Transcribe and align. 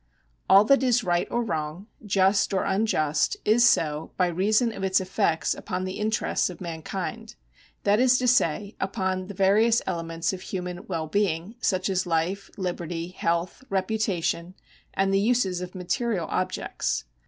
All 0.49 0.63
that 0.65 0.81
is 0.81 1.03
right 1.03 1.27
or 1.29 1.43
wrong, 1.43 1.85
just 2.03 2.55
or 2.55 2.63
unjust, 2.63 3.37
is 3.45 3.69
so 3.69 4.13
by 4.17 4.25
reason 4.29 4.71
of 4.73 4.83
its 4.83 4.99
effects 4.99 5.53
upon 5.53 5.85
the 5.85 5.99
interests 5.99 6.49
of 6.49 6.57
manliind,^ 6.57 7.35
that 7.83 7.99
is 7.99 8.17
to 8.17 8.27
say 8.27 8.75
upon 8.81 9.27
the 9.27 9.35
various 9.35 9.79
elements 9.85 10.33
of 10.33 10.41
human 10.41 10.87
well 10.87 11.05
being, 11.05 11.53
such 11.61 11.87
as 11.87 12.07
life, 12.07 12.49
liberty, 12.57 13.09
health, 13.09 13.63
reputation, 13.69 14.55
and 14.95 15.13
the 15.13 15.19
uses 15.19 15.61
of 15.61 15.75
material 15.75 16.25
objects. 16.31 17.03